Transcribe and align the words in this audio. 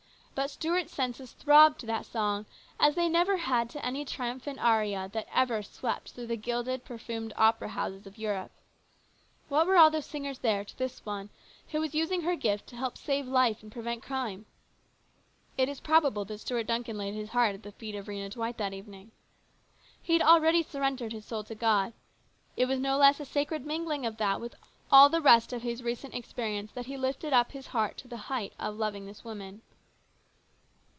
But 0.33 0.49
Stuart's 0.49 0.91
senses 0.91 1.33
throbbed 1.33 1.79
to 1.81 1.85
that 1.85 2.03
song 2.03 2.47
as 2.79 2.95
they 2.95 3.07
never 3.07 3.37
had 3.37 3.69
to 3.71 3.85
any 3.85 4.03
triumphant 4.03 4.57
aria 4.57 5.07
that 5.13 5.27
ever 5.31 5.61
swept 5.61 6.13
through 6.13 6.25
the 6.25 6.35
gilded, 6.35 6.83
perfumed 6.83 7.31
opera 7.37 7.67
houses 7.69 8.07
of 8.07 8.17
Europe. 8.17 8.49
What 9.49 9.67
were 9.67 9.77
all 9.77 9.91
those 9.91 10.07
singers 10.07 10.39
there 10.39 10.65
to 10.65 10.77
this 10.79 11.05
one 11.05 11.29
who 11.69 11.79
was 11.79 11.93
using 11.93 12.21
her 12.23 12.35
gift 12.35 12.65
to 12.67 12.75
help 12.75 12.97
save 12.97 13.27
life 13.27 13.61
and 13.61 13.71
prevent 13.71 14.01
crime? 14.01 14.47
It 15.59 15.69
is 15.69 15.79
probable 15.79 16.25
that 16.25 16.39
Stuart 16.39 16.63
Duncan 16.63 16.97
laid 16.97 17.13
his 17.13 17.29
heart 17.29 17.53
at 17.53 17.61
the 17.61 17.73
feet 17.73 17.93
of 17.93 18.07
Rhena 18.07 18.31
Dwight 18.31 18.57
that 18.57 18.73
evening. 18.73 19.11
He 20.01 20.13
had 20.13 20.23
already 20.23 20.63
surrendered 20.63 21.11
his 21.13 21.25
soul 21.25 21.43
to 21.43 21.53
God. 21.53 21.93
It 22.57 22.65
was 22.65 22.79
no 22.79 22.97
less 22.97 23.19
a 23.19 23.25
sacred 23.25 23.63
mingling 23.63 24.07
of 24.07 24.17
that 24.17 24.41
with 24.41 24.55
all 24.91 25.07
the 25.07 25.21
rest 25.21 25.53
of 25.53 25.61
his 25.61 25.83
recent 25.83 26.15
experience 26.15 26.71
that 26.71 26.87
he 26.87 26.97
lifted 26.97 27.31
up 27.31 27.51
his 27.51 27.67
heart 27.67 27.95
to 27.97 28.07
the 28.07 28.17
height 28.25 28.53
of 28.57 28.77
loving 28.77 29.05
this 29.05 29.23
woman. 29.23 29.61